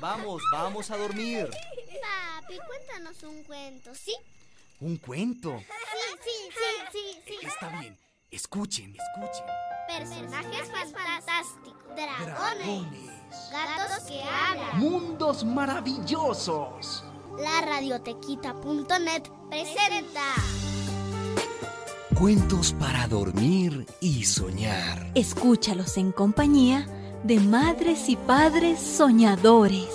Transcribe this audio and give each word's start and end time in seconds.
vamos, 0.00 0.42
vamos 0.52 0.90
a 0.90 0.96
dormir. 0.96 1.48
Papi, 1.48 2.58
cuéntanos 2.66 3.22
un 3.22 3.42
cuento, 3.44 3.94
¿sí? 3.94 4.14
¿Un 4.80 4.96
cuento? 4.96 5.58
Sí, 5.58 5.64
sí, 6.24 6.50
sí, 6.52 7.20
sí, 7.24 7.38
sí. 7.40 7.46
Está 7.46 7.68
bien. 7.80 7.96
Escuchen, 8.30 8.94
escuchen. 8.94 9.46
Personajes 9.88 10.70
fantásticos. 10.70 11.94
Dragones. 11.94 12.66
Dragones. 12.66 13.50
Gatos 13.50 14.04
que 14.08 14.22
hablan. 14.22 14.78
Mundos 14.78 15.44
maravillosos. 15.44 17.04
La 17.38 17.60
radiotequita.net 17.62 19.22
presenta. 19.48 20.34
Cuentos 22.18 22.72
para 22.72 23.06
dormir 23.08 23.86
y 24.00 24.24
soñar. 24.24 25.10
Escúchalos 25.14 25.96
en 25.98 26.12
compañía 26.12 26.86
de 27.22 27.40
madres 27.40 28.08
y 28.08 28.16
padres 28.16 28.80
soñadores. 28.80 29.88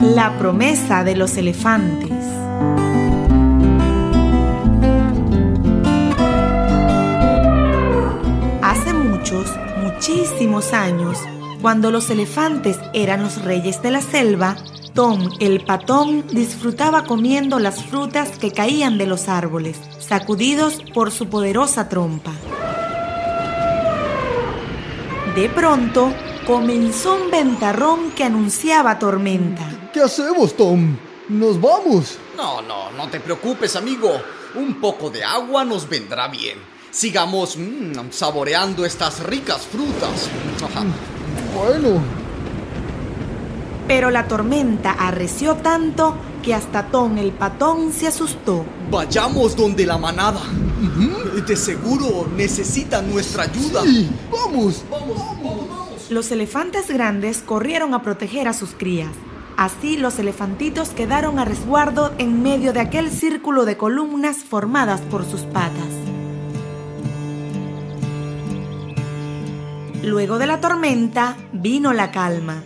La 0.00 0.36
promesa 0.38 1.04
de 1.04 1.16
los 1.16 1.36
elefantes. 1.36 2.10
Hace 8.62 8.92
muchos, 8.92 9.46
muchísimos 9.82 10.72
años, 10.72 11.18
cuando 11.62 11.90
los 11.90 12.10
elefantes 12.10 12.78
eran 12.92 13.22
los 13.22 13.42
reyes 13.42 13.82
de 13.82 13.90
la 13.90 14.00
selva, 14.00 14.56
Tom 14.94 15.30
el 15.40 15.64
patón 15.64 16.26
disfrutaba 16.28 17.04
comiendo 17.04 17.58
las 17.58 17.84
frutas 17.84 18.38
que 18.38 18.52
caían 18.52 18.98
de 18.98 19.06
los 19.06 19.28
árboles, 19.28 19.78
sacudidos 19.98 20.82
por 20.94 21.10
su 21.10 21.28
poderosa 21.28 21.88
trompa. 21.88 22.32
De 25.34 25.48
pronto, 25.48 26.12
comenzó 26.46 27.14
un 27.14 27.30
ventarrón 27.30 28.10
que 28.10 28.24
anunciaba 28.24 28.98
tormenta. 28.98 29.90
¿Qué 29.92 30.00
hacemos, 30.00 30.56
Tom? 30.56 30.96
¿Nos 31.28 31.60
vamos? 31.60 32.18
No, 32.36 32.60
no, 32.62 32.90
no 32.90 33.08
te 33.08 33.20
preocupes, 33.20 33.76
amigo. 33.76 34.10
Un 34.56 34.80
poco 34.80 35.10
de 35.10 35.22
agua 35.22 35.64
nos 35.64 35.88
vendrá 35.88 36.26
bien. 36.26 36.58
Sigamos 36.90 37.56
mm, 37.56 38.10
saboreando 38.10 38.84
estas 38.84 39.22
ricas 39.22 39.66
frutas. 39.66 40.28
Bueno, 41.54 42.00
Pero 43.90 44.12
la 44.12 44.28
tormenta 44.28 44.92
arreció 44.92 45.56
tanto 45.56 46.14
que 46.44 46.54
hasta 46.54 46.86
Tom 46.86 47.18
el 47.18 47.32
patón 47.32 47.92
se 47.92 48.06
asustó. 48.06 48.64
Vayamos 48.88 49.56
donde 49.56 49.84
la 49.84 49.98
manada. 49.98 50.40
De 51.44 51.56
seguro 51.56 52.28
necesitan 52.36 53.10
nuestra 53.10 53.42
ayuda. 53.42 53.82
sí, 53.82 54.08
vamos. 54.30 54.84
Los 56.08 56.30
elefantes 56.30 56.88
grandes 56.88 57.38
corrieron 57.38 57.92
a 57.92 58.00
proteger 58.04 58.46
a 58.46 58.52
sus 58.52 58.74
crías. 58.74 59.10
Así 59.56 59.96
los 59.96 60.20
elefantitos 60.20 60.90
quedaron 60.90 61.40
a 61.40 61.44
resguardo 61.44 62.12
en 62.18 62.44
medio 62.44 62.72
de 62.72 62.78
aquel 62.78 63.10
círculo 63.10 63.64
de 63.64 63.76
columnas 63.76 64.44
formadas 64.44 65.00
por 65.00 65.28
sus 65.28 65.40
patas. 65.40 65.90
Luego 70.04 70.38
de 70.38 70.46
la 70.46 70.60
tormenta 70.60 71.36
vino 71.52 71.92
la 71.92 72.12
calma. 72.12 72.62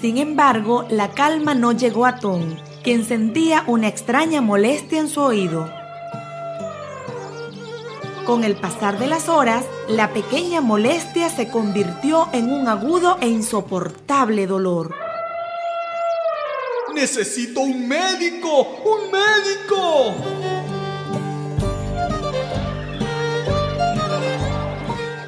Sin 0.00 0.16
embargo, 0.16 0.86
la 0.88 1.10
calma 1.10 1.54
no 1.54 1.72
llegó 1.72 2.06
a 2.06 2.16
Tom, 2.16 2.56
quien 2.82 3.04
sentía 3.04 3.64
una 3.66 3.88
extraña 3.88 4.40
molestia 4.40 4.98
en 4.98 5.08
su 5.08 5.20
oído. 5.20 5.70
Con 8.24 8.44
el 8.44 8.56
pasar 8.56 8.98
de 8.98 9.08
las 9.08 9.28
horas, 9.28 9.64
la 9.88 10.12
pequeña 10.12 10.62
molestia 10.62 11.28
se 11.28 11.48
convirtió 11.48 12.28
en 12.32 12.50
un 12.50 12.68
agudo 12.68 13.18
e 13.20 13.28
insoportable 13.28 14.46
dolor. 14.46 14.94
Necesito 16.94 17.60
un 17.60 17.86
médico. 17.86 18.62
Un 18.84 19.10
médico. 19.10 20.59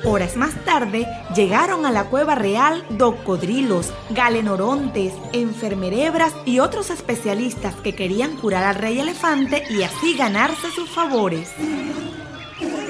Horas 0.04 0.36
más 0.36 0.52
tarde, 0.64 1.06
llegaron 1.34 1.86
a 1.86 1.92
la 1.92 2.04
cueva 2.04 2.34
real 2.34 2.84
docodrilos, 2.90 3.92
galenorontes, 4.10 5.14
enfermerebras 5.32 6.34
y 6.44 6.58
otros 6.58 6.90
especialistas 6.90 7.76
que 7.76 7.94
querían 7.94 8.36
curar 8.36 8.64
al 8.64 8.74
rey 8.74 8.98
elefante 8.98 9.62
y 9.70 9.84
así 9.84 10.16
ganarse 10.16 10.72
sus 10.74 10.90
favores. 10.90 11.52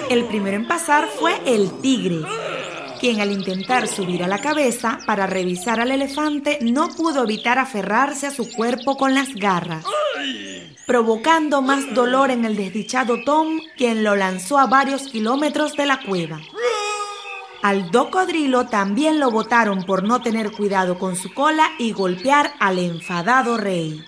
El 0.09 0.25
primero 0.25 0.57
en 0.57 0.67
pasar 0.67 1.07
fue 1.07 1.39
el 1.45 1.71
tigre, 1.81 2.23
quien 2.99 3.21
al 3.21 3.31
intentar 3.31 3.89
subir 3.89 4.25
a 4.25 4.29
la 4.29 4.41
cabeza 4.41 4.99
para 5.07 5.27
revisar 5.27 5.81
al 5.81 5.93
elefante 5.93 6.61
no 6.63 6.89
pudo 6.89 7.25
evitar 7.25 7.59
aferrarse 7.59 8.27
a 8.27 8.31
su 8.31 8.51
cuerpo 8.51 8.97
con 8.97 9.15
las 9.15 9.35
garras, 9.35 9.85
provocando 10.87 11.61
más 11.61 11.93
dolor 11.95 12.31
en 12.31 12.47
el 12.47 12.57
desdichado 12.57 13.23
Tom, 13.23 13.61
quien 13.77 14.03
lo 14.03 14.17
lanzó 14.17 14.59
a 14.59 14.67
varios 14.67 15.03
kilómetros 15.09 15.77
de 15.77 15.87
la 15.87 16.01
cueva. 16.01 16.41
Al 17.63 17.93
docodrilo 17.93 18.67
también 18.67 19.21
lo 19.21 19.31
botaron 19.31 19.85
por 19.85 20.03
no 20.03 20.21
tener 20.21 20.51
cuidado 20.51 20.99
con 20.99 21.15
su 21.15 21.33
cola 21.33 21.71
y 21.79 21.93
golpear 21.93 22.53
al 22.59 22.81
enfadado 22.81 23.57
rey. 23.57 24.05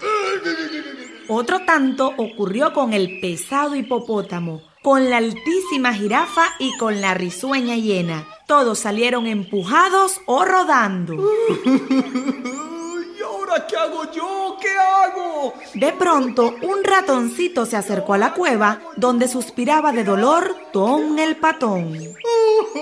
Otro 1.29 1.65
tanto 1.65 2.13
ocurrió 2.17 2.73
con 2.73 2.93
el 2.93 3.21
pesado 3.21 3.77
hipopótamo, 3.77 4.61
con 4.83 5.09
la 5.09 5.19
altísima 5.19 5.95
jirafa 5.95 6.43
y 6.59 6.77
con 6.79 7.01
la 7.01 7.15
risueña 7.15 7.77
hiena. 7.77 8.27
Todos 8.49 8.81
salieron 8.81 9.29
empujados 9.29 10.21
o 10.27 10.45
rodando. 10.45 11.15
¿Y 11.65 13.23
ahora 13.23 13.67
qué 13.69 13.77
hago 13.77 14.11
yo? 14.11 14.57
¿Qué 14.61 14.69
hago? 14.69 15.55
De 15.75 15.93
pronto, 15.93 16.57
un 16.61 16.83
ratoncito 16.83 17.67
se 17.67 17.77
acercó 17.77 18.15
a 18.15 18.19
la 18.19 18.35
cueva 18.35 18.81
donde 18.97 19.29
suspiraba 19.29 19.93
de 19.93 20.03
dolor 20.03 20.57
Tom 20.73 21.19
el 21.19 21.37
patón. 21.37 21.97
Yo, 22.75 22.81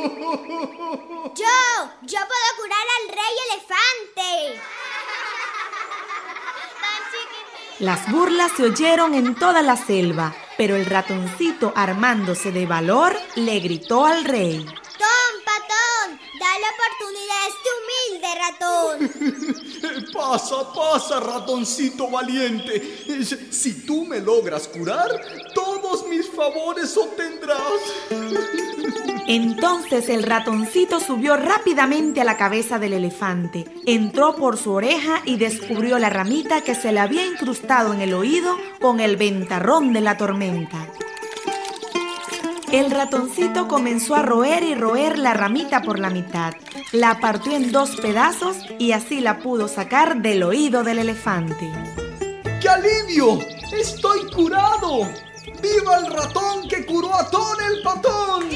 yo 2.03 2.19
puedo 2.19 2.48
curar 2.56 2.86
al 2.98 3.08
rey 3.08 3.34
elefante. 3.50 4.60
Las 7.78 8.10
burlas 8.10 8.53
se 8.56 8.62
oyeron 8.62 9.14
en 9.14 9.34
toda 9.34 9.60
la 9.60 9.76
selva, 9.76 10.34
pero 10.56 10.76
el 10.76 10.86
ratoncito, 10.86 11.75
armándose 11.76 12.53
de 12.53 12.64
valor, 12.64 13.14
le 13.34 13.60
gritó 13.60 14.06
al 14.06 14.25
rey. 14.25 14.64
Tom, 14.64 15.32
patón, 15.44 16.19
da 16.41 16.59
la 16.59 16.70
oportunidad 16.72 17.38
a 17.42 17.48
este 17.48 17.69
humilde 17.78 18.28
ratón. 18.38 18.98
Pasa, 20.12 20.72
pasa, 20.72 21.20
ratoncito 21.20 22.09
valiente. 22.09 23.24
Si 23.50 23.84
tú 23.84 24.04
me 24.04 24.20
logras 24.20 24.69
curar, 24.69 25.10
todos 25.92 26.08
mis 26.08 26.28
favores 26.30 26.97
obtendrás. 26.97 27.58
Entonces 29.26 30.08
el 30.08 30.22
ratoncito 30.22 31.00
subió 31.00 31.36
rápidamente 31.36 32.20
a 32.20 32.25
la 32.25 32.36
cabeza 32.36 32.78
del 32.78 32.94
elefante, 32.94 33.66
entró 33.86 34.34
por 34.36 34.56
su 34.56 34.72
oreja 34.72 35.22
y 35.25 35.36
descubrió 35.36 35.98
la 35.98 36.10
ramita 36.10 36.62
que 36.62 36.75
se 36.75 36.92
le 36.92 37.00
había 37.00 37.26
incrustado 37.26 37.92
en 37.92 38.00
el 38.00 38.14
oído 38.14 38.56
con 38.80 39.00
el 39.00 39.16
ventarrón 39.16 39.92
de 39.92 40.00
la 40.00 40.16
tormenta. 40.16 40.78
El 42.72 42.91
ratoncito 42.91 43.69
comenzó 43.69 44.14
a 44.14 44.22
roer 44.22 44.62
y 44.62 44.74
roer 44.74 45.19
la 45.19 45.34
ramita 45.34 45.82
por 45.82 45.98
la 45.98 46.09
mitad. 46.09 46.54
La 46.92 47.20
partió 47.20 47.53
en 47.53 47.70
dos 47.70 47.97
pedazos 48.00 48.56
y 48.78 48.92
así 48.92 49.21
la 49.21 49.41
pudo 49.41 49.68
sacar 49.68 50.22
del 50.22 50.42
oído 50.42 50.84
del 50.84 51.00
elefante. 51.00 51.71
¡Qué 52.62 52.68
alivio! 52.68 53.39
¡Estoy 53.72 54.21
curado! 54.34 55.31
¡Viva 55.44 55.97
el 55.98 56.12
ratón 56.12 56.68
que 56.68 56.86
curó 56.86 57.15
a 57.15 57.28
Ton 57.28 57.56
el 57.62 57.83
patón! 57.83 58.48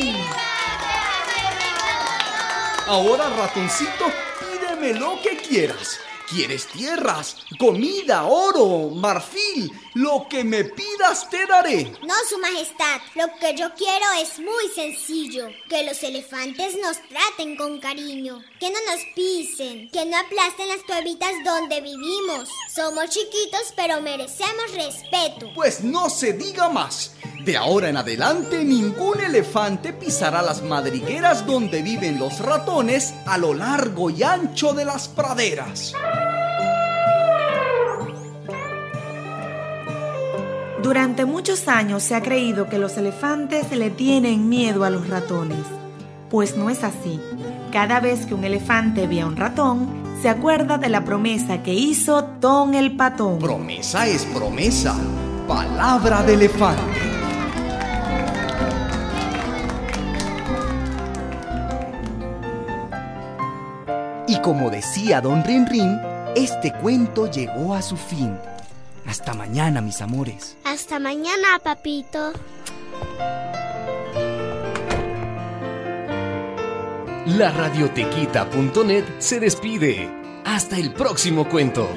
Ahora, 2.87 3.29
ratoncito, 3.31 4.05
pídeme 4.39 4.95
lo 4.95 5.21
que 5.21 5.37
quieras. 5.37 5.99
¿Quieres 6.29 6.67
tierras, 6.67 7.37
comida, 7.57 8.25
oro, 8.25 8.91
marfil? 8.91 9.71
Lo 9.95 10.27
que 10.29 10.43
me 10.43 10.65
pidas 10.65 11.31
te 11.31 11.47
daré. 11.47 11.85
No, 12.03 12.15
Su 12.29 12.39
Majestad, 12.39 13.01
lo 13.15 13.27
que 13.41 13.57
yo 13.57 13.73
quiero 13.75 14.05
es 14.21 14.39
muy 14.41 14.69
sencillo. 14.75 15.49
Que 15.69 15.85
los 15.85 16.03
elefantes 16.03 16.77
nos 16.83 16.99
traten 17.09 17.57
con 17.57 17.79
cariño, 17.79 18.43
que 18.59 18.71
no 18.71 18.79
nos 18.91 19.01
pisen, 19.15 19.89
que 19.91 20.05
no 20.05 20.19
aplasten 20.19 20.69
las 20.69 20.83
cuevitas 20.83 21.33
donde 21.45 21.81
vivimos. 21.81 22.49
Somos 22.75 23.09
chiquitos, 23.11 23.73
pero 23.77 24.03
merecemos 24.03 24.73
respeto. 24.75 25.51
Pues 25.55 25.83
no 25.83 26.11
se 26.11 26.33
diga 26.33 26.69
más. 26.69 27.13
De 27.45 27.57
ahora 27.57 27.89
en 27.89 27.97
adelante, 27.97 28.65
ningún 28.65 29.21
elefante 29.21 29.93
pisará 29.93 30.43
las 30.43 30.63
madrigueras 30.63 31.47
donde 31.47 31.81
viven 31.81 32.19
los 32.19 32.41
ratones 32.41 33.15
a 33.25 33.39
lo 33.39 33.55
largo 33.55 34.11
y 34.11 34.25
ancho 34.25 34.73
de 34.73 34.85
las 34.85 35.07
praderas. 35.07 35.95
Durante 40.87 41.25
muchos 41.25 41.67
años 41.67 42.05
se 42.05 42.15
ha 42.15 42.23
creído 42.23 42.69
que 42.69 42.79
los 42.79 42.97
elefantes 42.97 43.73
le 43.73 43.91
tienen 43.91 44.49
miedo 44.49 44.85
a 44.85 44.91
los 44.91 45.09
ratones. 45.09 45.67
Pues 46.31 46.57
no 46.57 46.71
es 46.71 46.85
así. 46.85 47.21
Cada 47.73 47.99
vez 47.99 48.25
que 48.25 48.35
un 48.35 48.45
elefante 48.45 49.09
ve 49.09 49.21
a 49.21 49.27
un 49.27 49.35
ratón, 49.37 49.89
se 50.23 50.29
acuerda 50.29 50.79
de 50.79 50.89
la 50.89 51.05
promesa 51.05 51.61
que 51.65 51.75
hizo 51.75 52.23
Ton 52.41 52.77
el 52.77 52.97
patón. 52.97 53.41
Promesa 53.41 54.07
es 54.07 54.25
promesa. 54.27 54.95
Palabra 55.49 56.23
de 56.23 56.35
elefante. 56.35 56.83
Y 64.29 64.41
como 64.41 64.71
decía 64.71 65.21
don 65.21 65.43
Rin 65.43 65.67
Rin, 65.67 65.99
este 66.37 66.73
cuento 66.75 67.29
llegó 67.29 67.75
a 67.75 67.83
su 67.83 67.97
fin. 67.97 68.39
Hasta 69.07 69.35
mañana, 69.35 69.81
mis 69.81 70.01
amores. 70.01 70.57
Hasta 70.65 70.99
mañana, 70.99 71.59
papito. 71.63 72.33
La 77.27 77.51
radiotequita.net 77.51 79.05
se 79.19 79.41
despide. 79.41 80.09
Hasta 80.45 80.79
el 80.79 80.93
próximo 80.93 81.49
cuento. 81.49 81.89